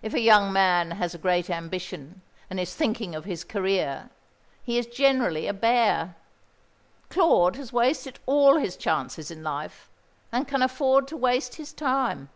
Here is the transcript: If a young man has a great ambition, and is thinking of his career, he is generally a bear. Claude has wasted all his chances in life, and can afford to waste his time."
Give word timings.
If 0.00 0.14
a 0.14 0.20
young 0.20 0.54
man 0.54 0.92
has 0.92 1.14
a 1.14 1.18
great 1.18 1.50
ambition, 1.50 2.22
and 2.48 2.58
is 2.58 2.74
thinking 2.74 3.14
of 3.14 3.26
his 3.26 3.44
career, 3.44 4.08
he 4.64 4.78
is 4.78 4.86
generally 4.86 5.46
a 5.46 5.52
bear. 5.52 6.14
Claude 7.10 7.56
has 7.56 7.74
wasted 7.74 8.18
all 8.24 8.56
his 8.56 8.74
chances 8.78 9.30
in 9.30 9.44
life, 9.44 9.90
and 10.32 10.48
can 10.48 10.62
afford 10.62 11.06
to 11.08 11.16
waste 11.18 11.56
his 11.56 11.74
time." 11.74 12.30